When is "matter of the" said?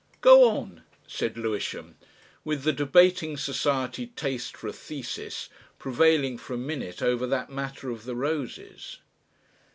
7.51-8.15